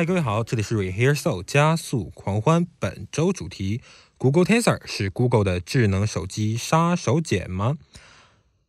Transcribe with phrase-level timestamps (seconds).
[0.00, 2.66] 嗨，各位好，这里是 Rehearsal 加速狂欢。
[2.78, 3.82] 本周主题
[4.16, 7.76] ：Google Tensor 是 Google 的智能手机杀手锏吗？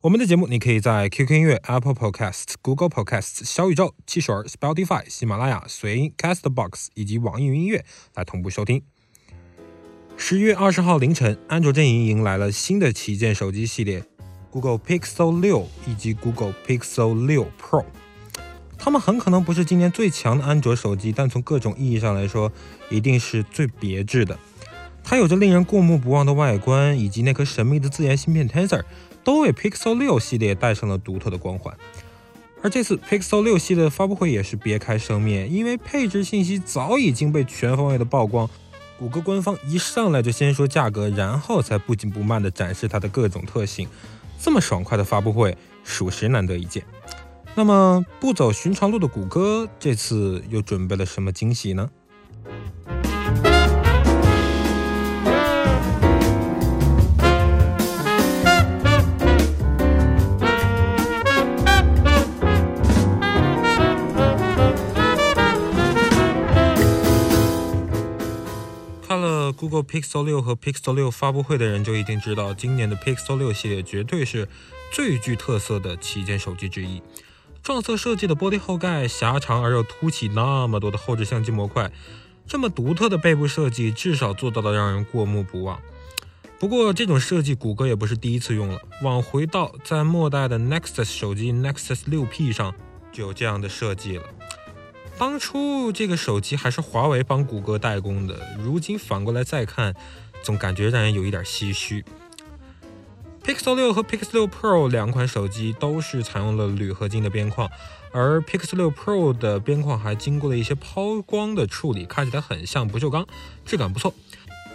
[0.02, 8.84] 我们的节目你可以在 QQ 音乐、Apple Podcasts、Google Podcasts、小宇宙、汽水、Spotify、喜马拉雅、随音、Castbox 以及网易云音乐来同步收听。
[10.18, 14.04] 十月二十号凌晨，安卓阵营迎来了新的旗舰手机系列
[14.52, 17.86] ——Google Pixel 六以及 Google Pixel 六 Pro。
[18.84, 22.52] 它们很可能不是今年最强的安卓手机，但从各种意义上来说，
[22.90, 24.40] 一定是最别致的。
[25.04, 28.82] 它有着令人过目不忘的外观，以及那颗神秘的自研芯片 Tensor，
[29.24, 31.78] 都为 Pixel 六系列带上了独特的光环。
[32.64, 38.50] 而这次 Pixel 六系列的发布会也是别开生面，因为配置信息早已经被全方位的曝光。
[38.98, 43.88] 谷歌官方一上来就先说价格，然后才不紧不慢地展示它的各种特性。
[44.40, 46.84] 这么爽快的发布会，属实难得一见。
[47.54, 51.90] 那么，不走寻常路的谷歌这次又准备了什么惊喜呢
[69.08, 74.48] 看了 Google Pixel 六和 Pixel 六发布会的人就一定知道，今年的 Pixel 六系列绝对是
[74.92, 77.04] 最具特色的旗舰手机之一。
[77.64, 81.92] 撞色设计的玻璃后盖，狭长而又凸起那么多的后置相机模块，
[82.48, 85.80] 这么独特的背部设计，至少做到了让人过目不忘。
[86.60, 88.80] 不过，这种设计谷歌也不是第一次用了。
[89.04, 92.74] 往回倒，在末代的 Nexus 手机 Nexus 6P 上
[93.12, 94.24] 就有这样的设计了。
[95.18, 99.96] 当初这个手机还是华为帮谷歌代工的，如今反过来再看，
[100.44, 102.04] 总感觉让人有一点唏嘘。
[103.44, 107.68] Pixel 6和 Pixel 6 Pro 两款手机都是采用了铝合金的边框，
[108.12, 113.26] 而 Pixel 6 Pro 的边框还经过了一些抛光的处理，看起来很像不锈钢，
[113.66, 114.14] 质感不错。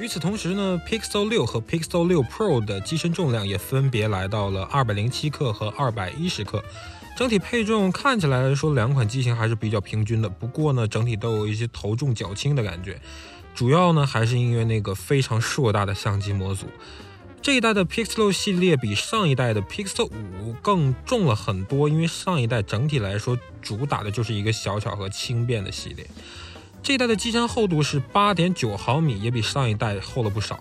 [0.00, 6.62] 与此同时呢，Pixel 6和 Pixel 6 Pro 的机身重量也分别来到了二百零七克和二百一十克，
[7.16, 10.28] 整体配重看起来来说两款机型还是比较平均的。
[10.28, 13.00] 不过呢，整体都有一些头重脚轻的感觉，
[13.54, 16.66] 主要呢还是因为那个非常硕大的相机模组。
[17.46, 20.10] 这一代的 Pixel 系列比上一代的 Pixel
[20.42, 26.04] 五更重了很多，因为上一代整体来说主打的就是一个小巧和轻便的系列。
[26.82, 30.58] 这一代的机身厚度是八点九毫米，也比上一代厚了不少。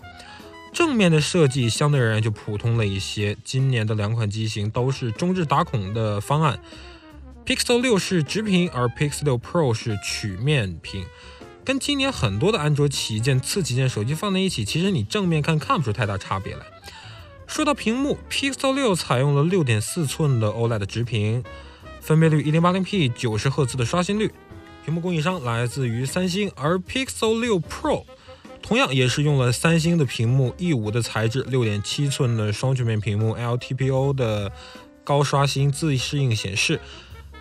[0.72, 3.36] 正面的设计相对而言就普通了一些。
[3.42, 6.60] 今年的两款机型都是中置打孔的方案
[7.44, 11.04] ，Pixel 六是直屏，而 Pixel 六 Pro 是曲面屏。
[11.64, 16.64] 跟今年很多的安卓旗舰、次旗舰手机放在一起，其实你正面看看不出太大差别来。
[17.46, 21.42] 说到屏幕，Pixel 六采用了六点四寸的 OLED 直屏，
[22.00, 24.30] 分辨率一零八零 P，九十赫兹的刷新率。
[24.84, 28.04] 屏幕供应商来自于三星，而 Pixel 六 Pro
[28.62, 34.52] 同样也是用了三星的屏幕，E 五的材质，六点七寸的双曲面屏幕，LTPO 的
[35.02, 36.80] 高刷新自适应显示。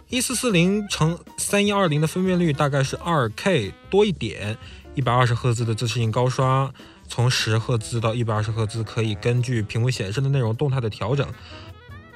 [0.08, 4.56] 一四四零乘三一二零的分辨率大概是二 K 多一点，
[4.94, 6.72] 一百二十赫兹的自适应高刷，
[7.08, 11.28] 从十赫兹到一百二十赫兹可以根据屏幕显示的内容动态的调整。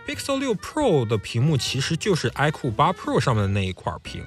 [0.08, 4.24] Pixel 六 Pro 的屏幕其实就是 iQOO 八 Pro 上面的那一块屏，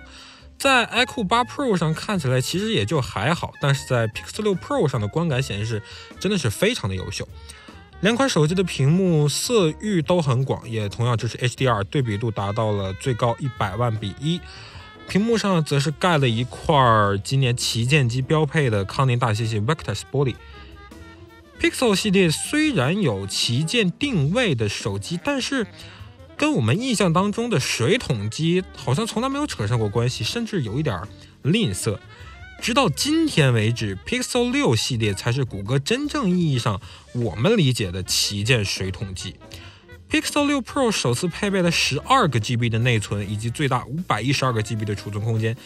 [0.57, 5.83] 在 iQOO 八 Pro 上看起来其实也就还好，但是在 Pixel 六 Pro 上的观感显示
[6.21, 7.27] 真的是非常的优秀。
[8.01, 14.41] 两款手机的屏幕色域都很广，也同样支持 HDR，对比度达到了最高一百万比一。
[15.13, 16.75] 屏幕上则是盖了一块
[17.23, 20.35] 今年旗舰机标配的康宁大猩猩 Victus 玻璃。
[21.61, 25.67] Pixel 系列虽然有旗舰定位的手机，但是
[26.35, 30.99] 跟我们印象当中的水桶机好像从来没有扯上过关系，甚至有一点
[31.43, 31.99] 吝啬。
[32.63, 36.81] 直到今天为止，Pixel 六系列才是谷歌真正意义上
[37.13, 39.37] 我们理解的旗舰水桶机。
[40.13, 45.57] Pixel 六 Pro 首次配备了十二个 GB 的内存以及最大五百一十二个 GB 的储存空间。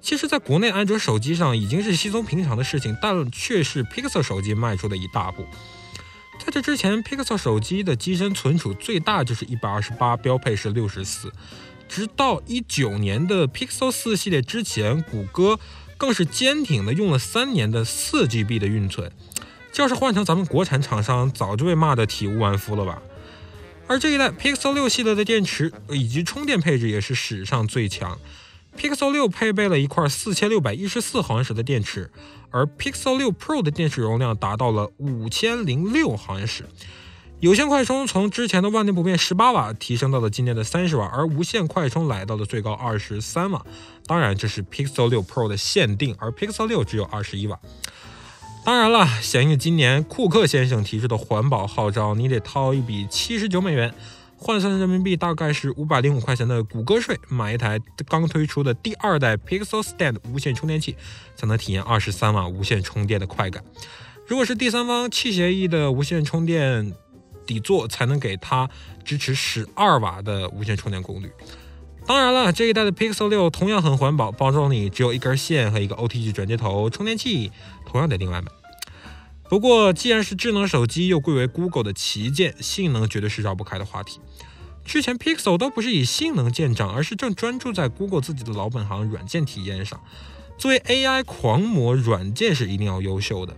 [0.00, 5.46] 其实，在国内安卓手机上已经是稀松平常的事情，但却是 Pixel 手机迈出的一大步。
[6.40, 11.32] 在这之前，Pixel 手机的机身存储最大就是一百二十八，标配是六十四。
[11.88, 15.60] 直到一九年的 Pixel 四系列之前，谷歌。
[15.96, 19.12] 更是坚挺的用了三年的四 GB 的运存，
[19.72, 23.00] 这要是换成咱们国产厂商，早就被骂得体无完肤了吧？
[23.86, 28.18] 而这一代 Pixel 六系列的电池以及充电配置也是史上最强
[28.78, 32.10] ，Pixel 六配备了一块四千六百一十四毫安时的电池，
[32.50, 36.64] 而 Pixel 六 Pro 的电池容量达到了五千零六毫安时。
[37.40, 43.66] 有线快充从之前的万年不变十八瓦提升到了今年的三十瓦，而无线快充来到了最高二十三瓦。
[44.06, 47.58] 当然，这是 Pixel 6 Pro 的限定，而 Pixel 6只有二十一瓦。
[48.64, 53.92] 当然了，响应今年库克先生提出的环保号召，你得掏一笔七十九美元，
[54.36, 60.94] 换算人民币大概是五百零五块钱的谷歌税，买一台刚推出的第二代 Pixel Stand 无线充电器，
[61.34, 63.64] 才能体验二十三瓦无线充电的快感。
[64.28, 66.94] 如果是第三方器协议的无线充电
[67.44, 68.70] 底座，才能给它
[69.04, 71.28] 支持十二瓦的无线充电功率。
[72.04, 77.50] 当然了，这一代的 Pixel 6同样很环保，包装里只有一根线和一个 OTG 转接头，充电器
[77.86, 78.50] 同样得另外买。
[79.48, 84.18] 不过，既然是智能手机，又贵为 Google 的旗舰，性能绝对是绕不开的话题。
[84.84, 90.00] 之前 Pixel 都不是以性能见长，而是正专注在 Google 自己的老本行软件体验上。
[90.58, 93.56] 作为 AI 狂魔，软件是一定要优秀的。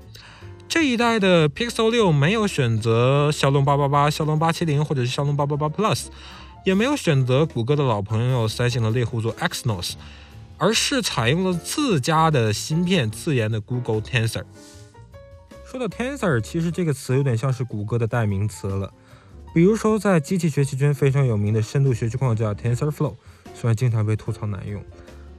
[0.69, 6.07] 这一代的 Pixel 6没有选择骁龙八八八、骁龙八七零或者是骁龙八八八 Plus。
[6.65, 9.93] 也没有选择谷歌的老朋友三星的猎户座 Exynos，
[10.57, 14.45] 而是采用了自家的芯片，自研的 Google Tensor。
[15.67, 18.93] 说到 Tensor，其实这个词有点像是谷歌的代名词了。
[19.55, 23.15] 比如说，在机器学习圈非常有名的深度学习框架 TensorFlow，
[23.55, 24.83] 虽然经常被吐槽难用。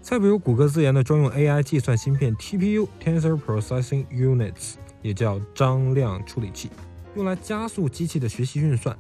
[0.01, 6.69] 再比如谷歌自研的专用 AI 计算芯片 TPU Tensor Processing Units，也叫张量处理器，
[7.15, 8.95] 用来加速机器的学习运算。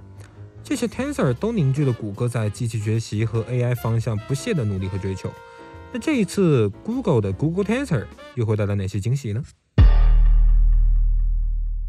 [0.67, 5.31] 这些 Tensor 都凝聚了谷歌在机器学习和 AI 方向不懈的努力和追求。
[5.93, 9.43] 那这一次 Google 的 Google Tensor 又会带来哪些惊喜呢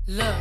[0.06, 0.36] ？Look,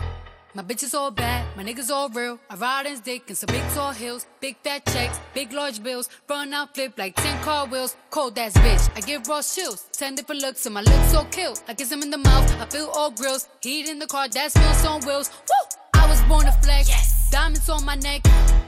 [0.53, 2.37] my bitches all bad, my niggas all real.
[2.49, 6.09] I ride in dick in some big tall hills, big fat checks, big large bills,
[6.27, 7.95] run out flip like 10 car wheels.
[8.09, 9.85] Cold ass bitch, I give raw chills.
[9.93, 11.55] 10 different looks and my lips so kill.
[11.69, 13.47] I kiss him in the mouth, I feel all grills.
[13.61, 15.31] Heat in the car, that smells on wheels.
[15.47, 16.01] Woo!
[16.01, 16.89] I was born to flex.
[16.89, 17.14] Yes.
[17.31, 18.21] Diamonds on my neck.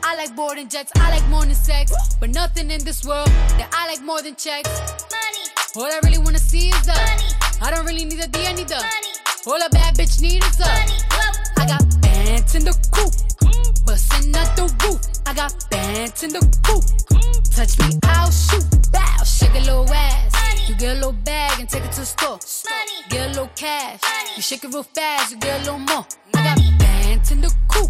[0.03, 0.91] I like boarding jets.
[0.95, 1.91] I like more than sex.
[2.19, 3.27] But nothing in this world
[3.57, 4.69] that I like more than checks.
[5.11, 5.45] Money.
[5.75, 7.29] All I really wanna see is the money.
[7.61, 9.13] I don't really need a D, I need the money.
[9.45, 10.97] All a bad bitch need is the money.
[11.57, 13.13] I got bands in the coop.
[13.85, 15.01] Bustin' out the roof.
[15.25, 16.83] I got bands in the coop.
[17.55, 18.65] Touch me, I'll shoot.
[18.91, 20.56] Bow, shake a little ass.
[20.67, 22.39] You get a little bag and take it to the store.
[23.09, 24.01] Get a little cash.
[24.35, 26.05] You shake it real fast, you get a little more.
[26.35, 27.89] I got bands in the coop.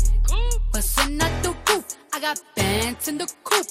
[0.72, 1.86] Bustin' out the roof.
[2.14, 3.66] I got bands in the coop.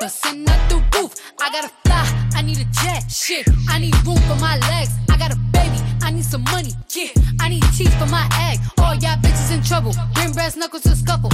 [0.00, 1.14] Bustin' out the roof.
[1.40, 2.28] I gotta fly.
[2.34, 3.08] I need a jet.
[3.08, 3.46] Shit.
[3.68, 4.90] I need room for my legs.
[5.08, 5.78] I got a baby.
[6.02, 6.72] I need some money.
[6.90, 7.10] Yeah.
[7.40, 8.58] I need teeth for my egg.
[8.78, 9.94] All y'all bitches in trouble.
[10.14, 11.30] Bring brass knuckles to scuffle.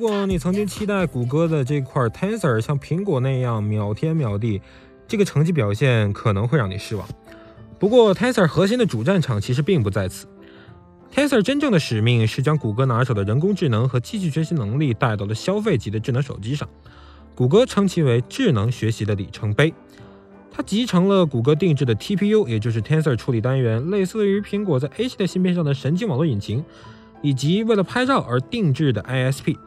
[0.00, 4.62] 如果你曾经期待谷歌的这块 Tensor 像苹果那样秒天秒地，
[5.06, 7.06] 这个成绩表现可能会让你失望。
[7.78, 10.26] 不过，Tensor 核心的主战场其实并不在此。
[11.14, 16.66] Tensor 真正的使命是将谷歌拿手的人工智能和机器学习能力带到了消费级的智能手机上。
[17.34, 19.70] 谷歌称其为智能学习的里程碑。
[20.50, 26.64] 它集成了谷歌定制的 TPU，也就是 Tensor 处理单元，类似于苹果在 A 系列芯片上的神经网络引擎，
[27.20, 29.58] 以及为了拍照而定制的 ISP。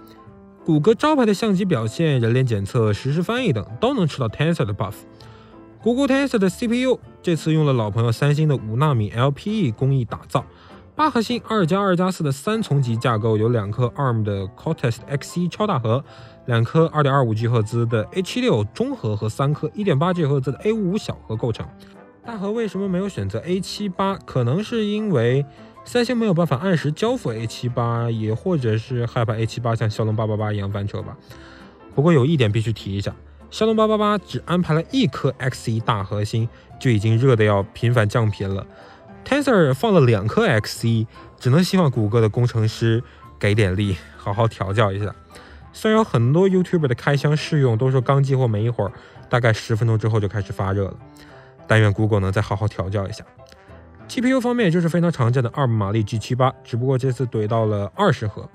[0.65, 4.93] 谷歌招牌的相机表现、人脸检测、实时翻译等都能吃到 Tensor 的 buff。
[5.81, 10.45] 谷歌 Tensor 的 CPU 这次用了老朋友三星的五纳米 LPE 工艺打造。
[10.95, 16.01] 八核心二加二加四的三重级架构，有两颗 ARM 的 Cortex X1 超大核，
[16.45, 21.67] 两颗二点二五 G 赫兹的 A76 中核和三颗一点八 G 赫兹的 A55 小核构成。
[22.23, 24.19] 大核为什么没有选择 A78？
[24.25, 25.45] 可能是因为
[25.85, 31.15] 三星没有办法按时交付 A78，也或者是害怕 A78 像骁龙八八八一样翻车吧。
[31.93, 33.13] 不过有一点必须提一下，
[33.51, 36.49] 骁龙八八八只安排了一颗 X1 大核心，
[36.79, 38.65] 就已经热得要频繁降频了。
[39.23, 41.05] Tensor 放了两颗 X1，
[41.39, 43.03] 只能希望谷歌的工程师
[43.37, 45.13] 给点力，好好调教一下。
[45.71, 48.91] 虽然有很多 YouTuber 的开箱试用都说刚激活没一会儿，
[49.29, 50.95] 大概十分钟之后就开始发热了，
[51.67, 53.23] 但愿 Google 能再好好调教一下。
[54.13, 58.47] GPU 方面也就是非常常见的二马力 G78，只不过这次怼到了二十核。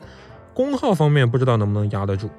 [0.55, 2.31] 功耗方面不知道能不能压得住。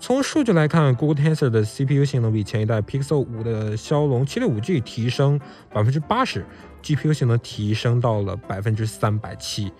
[0.00, 5.38] 从数据来看，Google Tensor 的 CPU 性能比前一代 Pixel 5的骁龙 765G 提升
[5.70, 6.46] 百分之八十。
[6.82, 9.70] GPU 性能提升到了百分之三百七，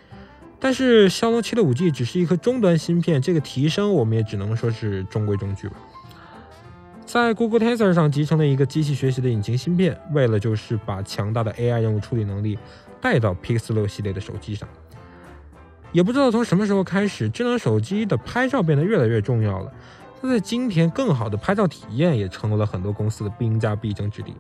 [0.61, 5.77] 但是骁龙七六五 G 只是一颗终端芯片，这个提升我们也只能说是中规中矩吧。
[7.07, 12.59] 在 Google Tensor 上集成了一个机器学习的引擎芯片，为了就是把强大的 AI 任务处理能力
[13.01, 14.69] 带到 Pixel 六系列的手机上。
[15.93, 19.73] 也不知道从什么时候开始，智能手机的拍照变得越来越重要了。
[20.21, 24.35] 它在今天更好的拍照体验也成为了很多公司的兵家必争之地。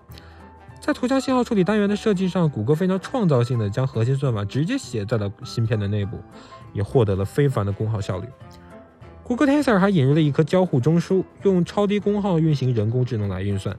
[0.80, 6.18] 在图像信号处理单元的设计上，谷歌非常创造性的将核心算法直接写在了芯片的内部，
[6.72, 8.26] 也获得了非凡的功耗效率。
[9.26, 13.76] 谷歌 Tensor 还引入了一颗交互中枢，用超低功耗运行人工智能来运算。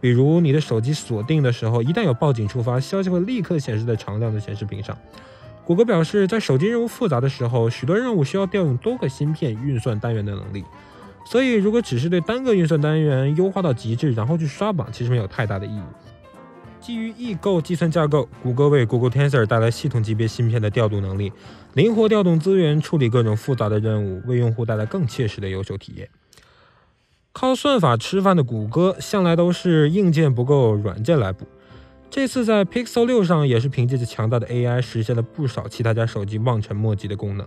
[0.00, 4.98] 比如你的手机锁定的时候，一旦有报警触发，消息会立刻显示在常亮的显示屏上。
[5.64, 10.64] 谷歌表示，在手机任务复杂的时候，许多任务需要调用多个芯片运算单元的能力。
[11.24, 15.82] 所以，如果只是对单个运算单元优化到极致，然后去刷榜，其实没有太大的意义。
[16.80, 21.30] 基于异构计算架构，谷歌为 Google Tensor 带来系统级别芯片的调度能力，
[21.74, 26.08] 灵活调动资源，处理各种复杂的任务，为用户带来更切实的优秀体验。
[27.32, 31.46] 靠算法吃饭的谷歌，向来都是硬件不够，软件来补。
[32.10, 37.46] 这次在 Pixel 6上，也是凭借着强大的 AI，实现了不少其他家手机望尘莫及的功能。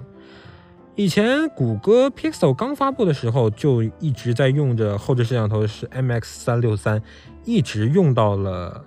[0.96, 7.04] 以前谷歌 Pixel 刚发布的时候，就一直在用着后置摄像头是 MX 三六三，
[7.44, 8.86] 一直用到了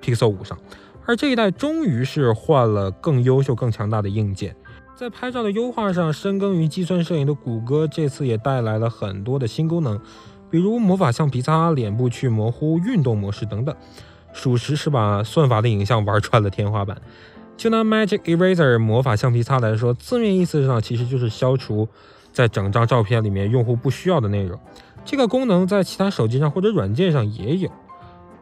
[0.00, 0.56] Pixel 五上，
[1.04, 4.54] 而这一代终于是换了更优秀、更强大的硬件，
[4.98, 9.96] 在拍照的优化上，深耕于计算摄影的谷歌这次也带来了很多的新功能，
[10.50, 13.72] 比如魔法橡皮擦、脸部去模糊、运动模式等等，
[14.32, 17.00] 属实是把算法的影像玩穿了天花板。
[17.56, 21.88] 就拿 Magic Eraser 魔法橡皮擦来说，字面意思上其实就是消除
[22.32, 24.58] 在整张照片里面用户不需要的内容。
[25.04, 27.70] 这个功能在其他手机上或者软件上也有，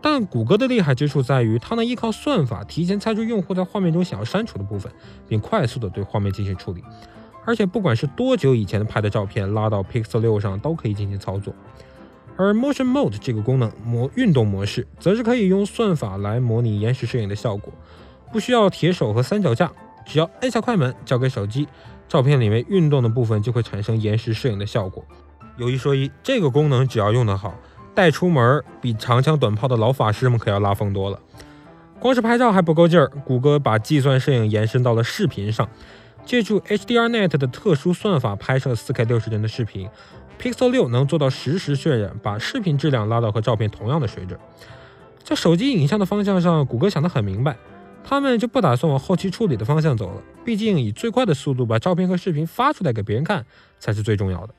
[0.00, 4.92] 但谷歌的厉害之处在于，它能依靠算法提前猜出用户在画面中想要删除的部分，
[5.28, 6.82] 并快速的对画面进行处理。
[7.44, 11.54] 而且不管是多久以前拍的照片，拉到 Pixel 6上都可以进行操作。
[12.36, 17.72] 而 Motion Mode 这个功能模运动模式，则是可以用算法来模拟延时摄影的效果。
[18.32, 19.72] 不需要铁手和三脚架，
[20.04, 21.66] 只要按下快门，交给手机，
[22.08, 25.04] 照片里面运动的部分就会产生延时摄影的效果。
[25.56, 27.54] 有一说一，这个功能只要用得好，
[27.96, 31.18] 带出门比长枪短炮的老法师们可要拉风多了。
[31.98, 35.66] 光是拍照还不够劲儿，谷歌把计算摄影延伸到了视频上，
[36.26, 39.88] 借助 HDRNet 的特殊算法拍摄 4K 六十帧的视频
[40.38, 44.38] ，Pixel 6能做到实时渲染，把视频质量拉到和照片同样的水准。
[45.24, 47.56] 在手机影像的方向上，谷歌想得很明白。
[48.04, 53.44] 他们就不打算往后期处理的方向走了，毕竟以最快的速度把照片和视频发出来给别人看
[53.80, 54.54] 才是最重要的。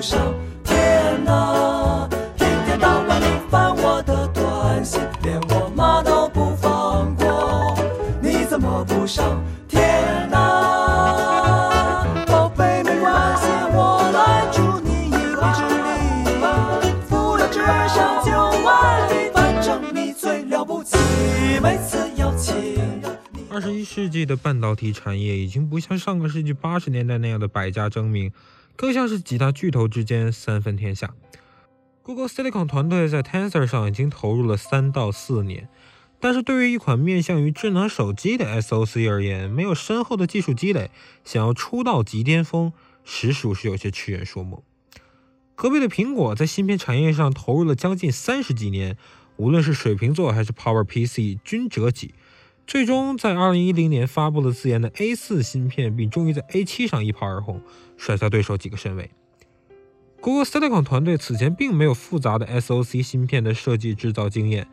[0.00, 0.18] 上
[0.64, 2.08] 天呢？
[2.36, 7.76] 一天到晚你翻我的短信，连我妈都不放过，
[8.22, 10.38] 你怎么不上天呢？
[12.26, 15.92] 宝贝，没关系，我来助你一臂之力，
[17.06, 18.30] 扶摇直上九
[18.64, 20.96] 万里，反正你最了不起，
[21.62, 22.80] 每次邀请。
[23.52, 28.32] 二十一世纪的半导体产业已经不像上个世纪八十年代那样的百家争鸣，
[28.80, 31.12] 更像是几大巨头之间三分天下。
[32.02, 35.68] Google Silicon 团队在 Tensor 上已经投入了三到四年，
[36.18, 40.90] 但是对于一款面向于智能手机的 SoC 而言，没有深厚的技术积累，
[41.26, 42.72] 想要出道即巅峰，
[43.04, 44.62] 实属是有些痴人说梦。
[45.54, 48.96] 隔壁的苹果在芯片产业上投入了将近三十几年，
[49.36, 52.14] 无论是水瓶座还是 Power PC 均折戟。
[52.66, 57.60] 最终在2010年发布了自研的 A4 芯片，并终于在 A7 上一炮而红，
[58.00, 59.10] 甩下对手几个身位。
[60.22, 64.66] Google Silicon 团队此前并没有复杂的 SoC 芯片的设计制造经验，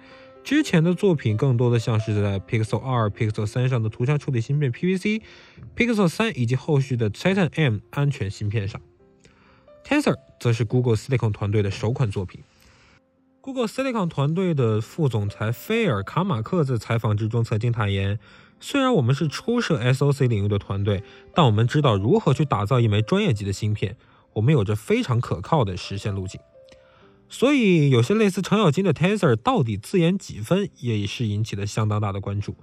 [0.46, 5.22] 之前的作品更多的像是在 Pixel 2、Pixel 3上的图像处理芯片 PVC、
[5.76, 8.82] Pixel 3以及后续的 Titan M 安全芯片上。
[9.84, 12.42] Tensor 则是 Google Silicon 团队的首款作品。
[13.40, 18.20] Google Silicon 团队的副总裁菲尔·卡马克在采访之中曾经坦言
[18.60, 23.96] ：“虽然我们是初涉 SoC 领域的团队，但我们知道如何去打造一枚专业级的芯片，
[24.34, 26.42] 我们有着非常可靠的实现路径。”
[27.30, 32.56] 所以，有些类似程咬金的 Tensor 到底自研几分，也是引起了相当大的关注。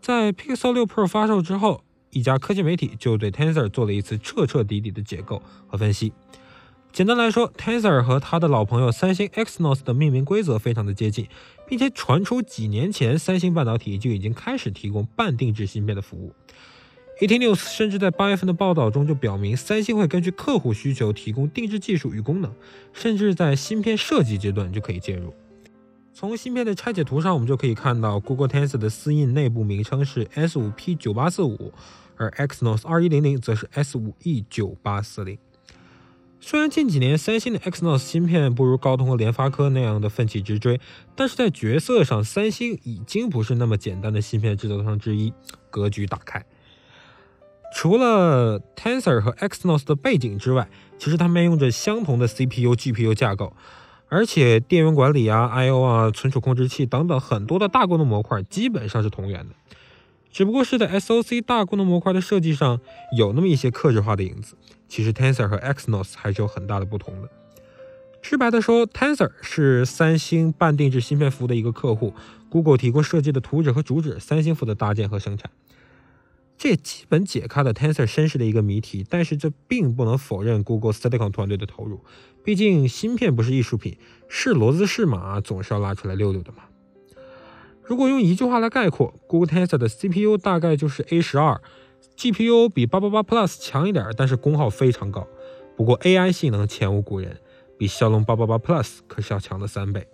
[0.00, 6.14] 在 Pixel 6 Pro 发售之后一家科技媒体就对 Tensor 做了一次彻彻底底的解构和分析。
[6.90, 11.28] 简单来说，Tensor 和他的老朋友三星 Exynos 的命名规则非常的接近，
[11.68, 16.32] 并且传出几年前三星半导体就已经开始提供半定制芯片的服务。
[17.20, 22.52] ET News 甚至在八月份的报道中就表明，三星会根据客户需求提供定制技术与功能，
[22.92, 25.34] 甚至在芯片设计阶段就可以介入。
[26.14, 31.72] 从芯片的拆解图上，我们就可以看到 Google Tensor 的私印内部名称是 S5P9845，
[32.16, 35.38] 而 Exynos 2100则是 S5E9840。
[36.40, 40.80] 虽然近几年三星的 Exynos 芯片不如高通和联发科那样的奋起直追，
[41.14, 45.32] 但是在角色上，三星已经不是那么简单的芯片制造商之一，
[45.68, 46.44] 格局打开。
[47.74, 53.52] 除了 Tensor 和 Exynos 的背景之外，其实他们用着相同的 CPU、GPU 架构，
[54.08, 59.54] 而且电源管理啊、I/O 啊、存储控制器等等很多的大功能模块基本上是同源的，
[60.30, 62.80] 只不过是在 SoC 大功能模块的设计上
[63.16, 64.56] 有那么一些克制化的影子。
[64.88, 67.28] 其实 Tensor 和 Exynos 还是有很大的不同的。
[68.20, 72.14] 直白的说，Tensor 是三星半定制芯片服务的一个客户
[72.48, 75.50] ，Google 提供设计的图纸和主旨，三星负责搭建和生产。
[76.56, 82.00] 这基本解开了 Tensor 身世的一个谜题，但是这并不能否认 Google Silicon 团队的投入。
[82.42, 83.96] 毕竟芯片不是艺术品，
[84.28, 86.64] 是骡子是马，总是要拉出来溜溜的嘛。
[87.88, 91.58] 如果用一句话来概括，Google Tensor 的 CPU 大概就是 A 十二
[92.18, 95.26] ，GPU 比八八八 Plus 强一点，但是功耗非常高。
[95.74, 97.40] 不过 AI 性能前无古人，
[97.78, 100.06] 比骁龙八八八 Plus 可是要强了三倍。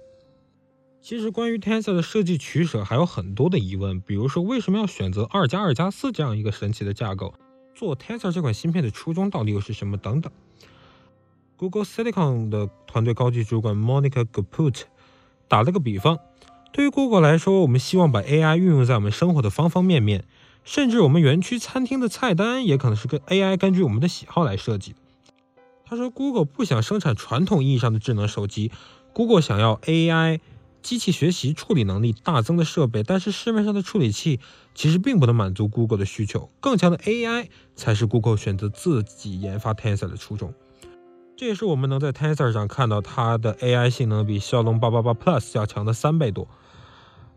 [1.00, 7.34] 其实关于 Tensor 的设计取舍还有很多的疑问，比如说为什么要选择二加二加四这样一个神奇的架构？
[7.74, 9.96] 做 Tensor 这款芯片的初衷到底又是什么？
[9.96, 10.32] 等等。
[11.56, 14.82] Google Silicon 的团队高级主管 Monica Guput
[15.48, 16.18] 打了个比方，
[16.76, 20.24] 对于 Google 来说，我们希望把 AI 运用在我们生活的方方面面，
[20.64, 24.96] 甚至我们园区餐厅的菜单也可能是跟 AI 根据我们的喜好来设计。
[25.84, 28.72] 他说，Google 不想生产传统意义上的智能手机
[29.12, 30.40] ，Google 想要 AI。
[30.82, 34.38] 机器学习处理能力大增的设备，但是市面上的处理器
[34.74, 40.52] 其实并不能满足 Google 的需求，更强的 AI 才是 Google 选择自己研发 Tensor 的初衷。
[41.38, 46.46] 这也是我们能在 Tensor 上看到它的 AI 性能比骁龙八八八 Plus 要强的三倍多。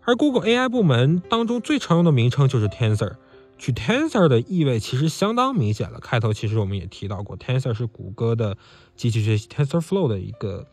[0.08, 3.17] 而 Google AI 部门当中最常用的名称就是 Tensor，
[3.58, 6.00] 取 Tensor 的意味其实相当明显了。
[6.00, 8.58] 开头其实我们也提到过，Tensor 是谷歌的
[8.96, 10.65] 机器学习 TensorFlow 的一个。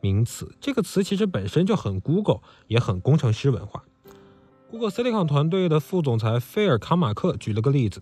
[0.00, 3.82] 名词这个词其实本身就很 Google，也很工程师文化。
[4.70, 8.00] Google Silicon 团队的副总裁菲尔·卡马克举了个例子：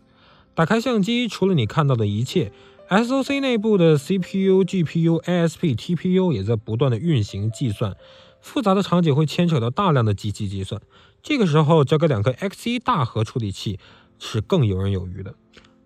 [0.54, 2.52] 打开相机，除了你看到的一切
[2.90, 7.96] ，SoC 内部的 CPU、GPU、ASP、TPU 也在不断的运行计算。
[8.46, 10.80] 复杂的场景会牵扯到大量的机器计算，
[11.20, 13.80] 这个时候交给两颗 X1 大核处理器
[14.20, 15.34] 是更游刃有余的。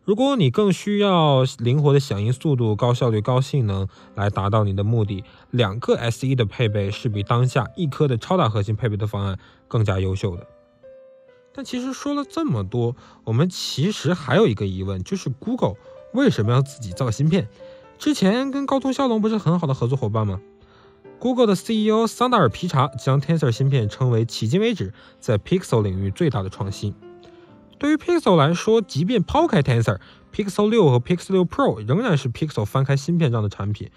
[0.05, 10.47] 如果你更需要灵活的响应速度、高效率、高性能来达到你的目的，两个 S1 的配备是比当下一颗的超大核心配备的方案更加优秀的。
[11.55, 12.95] 但其实说了这么多，
[13.25, 15.77] 我们其实还有一个疑问，就是 Google
[16.13, 17.49] 为什么要自己造芯片？
[17.99, 20.43] 之前跟高通、骁龙不是很好的合作伙伴吗
[21.21, 26.95] ？Google 的 CEO 桑达尔皮查将 Tensor 芯片称为迄今为止在 Pixel 领域最大的创新。
[27.79, 33.91] 对于 Pixel 来说，即便抛开 Tensor，Pixel 六和 Pixel 六 Pro 仍然是 Pixel 翻开芯片上的产品。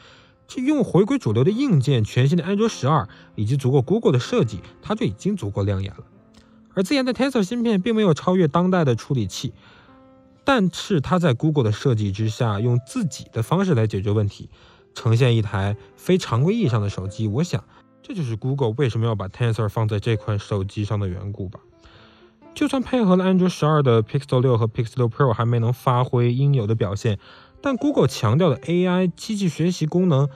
[0.48, 6.04] 这用回归主流的硬件、全新的安卓十二以及足够 Google 的设计，它就已经足够亮眼了。
[6.74, 9.54] 而自研的 Tensor 芯片并没有超越当代的处理器，
[10.44, 14.50] 但是它在 Google 的设计之下，用自己的方式来解决问题，
[14.94, 17.28] 呈现一台非常规意义上的手机。
[17.28, 17.64] 我想，
[18.02, 21.60] 这就是 Google 为什么要把 Tensor 放在这款手机上的缘故吧。
[22.54, 27.18] 就算配合了安卓十二的 Pixel 六和 Pixel 六 Pro 还没能发挥应有的表现，
[27.62, 30.30] 但 Google 强调的 AI 机器学习功能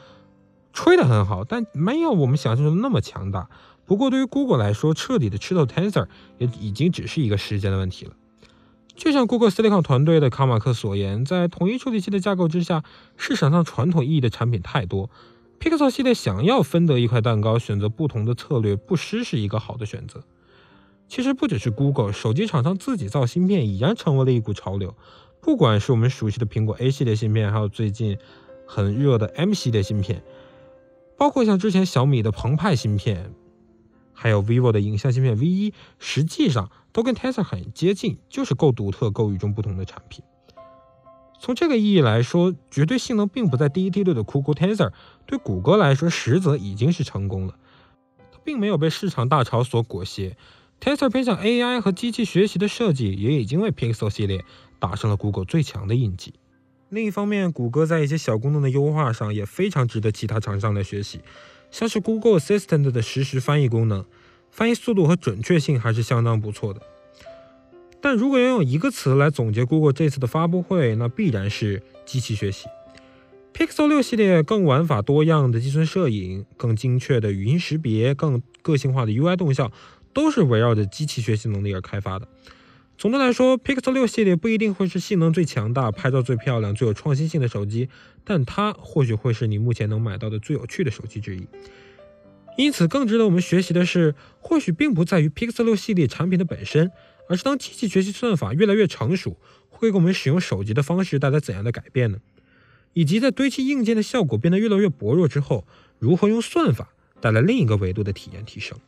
[0.74, 3.50] 吹得很好，但没有我们想象中那么强大。
[3.86, 6.08] 不过对于 Google 来说，彻底的吃透 Tensor
[6.40, 8.14] 也已经只是一个时间的问题了。
[8.98, 12.84] 就像 Google Silicon 团队的卡马克所言，在统一处理器的架构之下，
[13.16, 15.12] 市场上传统意义的产品太多
[15.60, 20.24] ，Pixel 系列想要分得一块蛋糕，选择不同的策略，不失是一个好的选择。
[21.08, 24.96] 其实不只是 Google，手机厂商自己造芯片已然成为了一股潮流。
[25.40, 28.18] 不管是我们熟悉的苹果 A 系列芯片，还有最近
[28.66, 30.24] 很热的 M 系列芯片，
[31.16, 33.32] 包括像之前小米的澎湃芯片，
[34.20, 40.26] 还有 vivo 的影像芯片 V 一，实际上都跟 Tensor 很接近，就是够独特、够与众不同的产品。
[41.40, 44.92] 从这个意义来说，绝对性能并不在第一梯队的 Google Tensor，
[45.28, 47.54] 对谷歌来说，实则已经是成功了。
[48.32, 50.36] 它并没有被市场大潮所裹挟。
[50.82, 54.44] Tensor 偏向 AI 和机器学习的设计，也已经为 Pixel 系列
[54.80, 56.34] 打上了 Google 最强的印记。
[56.90, 61.22] 另一方面，谷歌在一些小功能的优化上也非常值得其他厂商来学习，
[61.72, 64.06] 像是 Google Assistant 的实时翻译功能，
[64.52, 66.82] 翻译速度和准确性还是相当不错的。
[68.00, 72.68] 但如果要用一个词来总结 Google 这次的发布会，那必然是机器学习。
[73.54, 79.72] Pixel 6系列更玩法多样的计算摄影、更精确的语音识别、更个性化的 UI 动效，
[80.14, 82.28] 都是围绕着机器学习能力而开发的。
[82.98, 87.90] 总的来说，Pixel 6系列不一定会是性能最强大、拍照最漂亮、最有创新性的手机，
[88.24, 91.48] 但它或许会是你目前能买到的最有趣的手机之一。
[92.58, 96.92] 因此，更值得我们学习的是，或许并不在于 Pixel 6系列产品的本身，
[97.30, 99.38] 而是当机器学习算法越来越成熟，
[99.70, 102.18] 会给我们使用手机的方式带来怎样的改变呢？
[102.94, 105.68] 以及在堆砌硬件的效果变得越来越薄弱之后，
[106.00, 106.90] 如何用算法
[107.22, 108.80] 带来另一个维度的体验提升？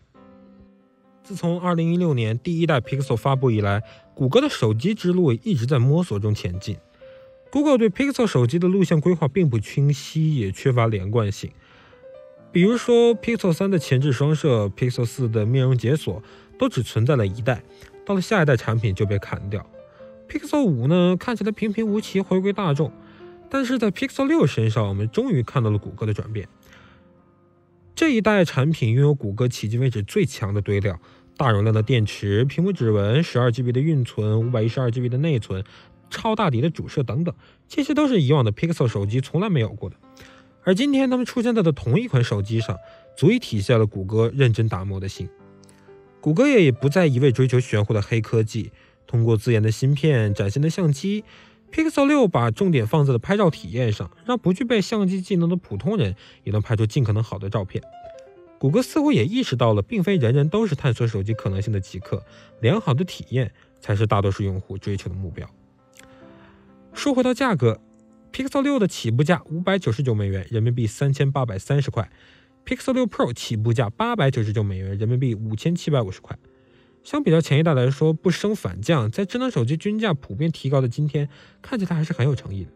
[1.30, 3.84] 自从2016年第一代 Pixel 发布以来，
[4.16, 6.76] 谷歌的手机之路一直在摸索中前进。
[7.52, 11.52] Google 对 Pixel 手机的路线规划并不清晰，也缺乏连贯性。
[12.52, 16.24] 比如说，Pixel 3的前置双摄、Pixel 4的面容解锁
[16.58, 17.62] 都只存在了一代，
[18.04, 19.64] 到了下一代产品就被砍掉。
[20.28, 22.92] Pixel 5呢，看起来平平无奇，回归大众。
[23.52, 26.50] 但是在 Pixel 6身上，我们终于看到了谷歌的转变。
[27.94, 30.98] 这一代产品拥有谷歌迄今为止最强的堆料：
[31.40, 35.64] 大容量的电池、屏幕指纹、12GB 的运存、512GB 的内存、
[36.10, 37.34] 超大底的主摄等等，
[37.66, 39.96] 这些都是以往的 Pixel 手机从来没有过的。
[40.66, 42.78] 而今天它们出现在的同一款手机上，
[43.16, 45.30] 足以体现了谷歌认真打磨的心。
[46.20, 48.74] 谷歌也不再一味追求玄乎的黑科技，
[49.08, 51.24] 通过自研的芯片、崭新的相机。
[51.72, 57.82] Pixel 6把重点放在了拍照体验上，让不具备相机技能的普通人也能拍出尽可能好的照片。
[58.60, 62.24] 谷歌似乎也意识到了，并非人人都是探索手机可能性的极客，
[62.60, 65.50] 良好的体验才是大多数用户追求的目标。
[66.94, 67.80] 说回到价格
[68.34, 72.12] ，Pixel 6的起步价五百九十九美元，人民币三千八百三十块
[72.66, 76.38] ；Pixel 6 Pro 起步价八百九十九美元，人民币五千七百五十块。
[77.02, 81.30] 相比较前一代来说，不升反降，在智能手机均价普遍提高的今天，
[81.62, 82.72] 看起来还是很有诚意的。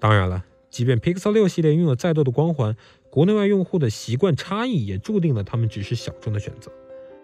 [0.00, 2.76] 当然了，即便 Pixel 6系列拥有再多的光环，
[3.08, 6.72] 国内外用户的习惯差异也注定了他们只是小众的选择。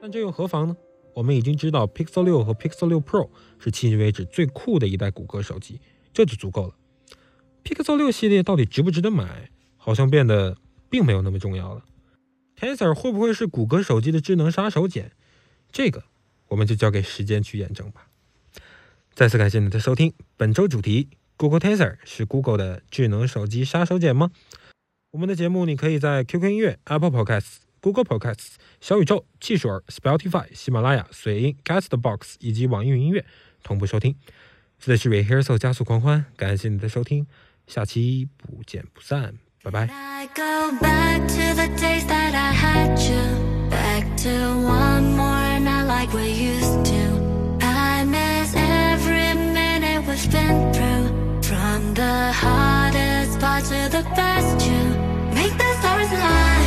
[0.00, 0.76] 但这又何妨呢？
[1.14, 5.80] 我们已经知道 Pixel 6和 Pixel 6 Pro 是迄今为止最酷的一代谷歌手机，
[6.12, 6.74] 这就足够了。
[7.64, 10.56] Pixel 6系列到底值不值得买，好像变得
[10.88, 11.84] 并没有那么重要了。
[12.56, 15.06] Tensor 会不会是谷歌手机的智能杀手锏？
[15.72, 16.04] 这个。
[16.50, 18.06] 我们就交给时间去验证吧。
[19.12, 21.08] 再次感谢你的收听，本周主题
[21.40, 24.30] ：Google Tensor 是 Google 的智能手机杀手锏吗？
[25.12, 33.24] 我们的节目你可以在 QQ 音乐、Apple Podcasts、Google Podcasts、小宇宙、汽水、Spotify、喜马拉雅、随音、Castbox 以及网易云音乐
[33.62, 34.14] 同步收听。
[34.78, 37.26] 这里是 Rehearsal 加速狂欢，感谢你的收听，
[37.66, 39.88] 下期不见不散，拜拜。
[44.20, 47.09] To one more, and I like we used to.
[52.30, 54.82] the hardest parts to the best you.
[55.34, 56.59] Make the stars align.